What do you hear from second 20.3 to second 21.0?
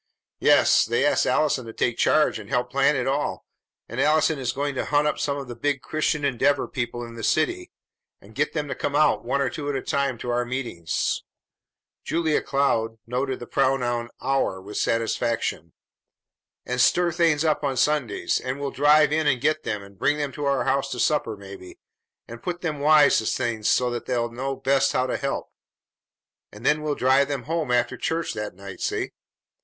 to our house to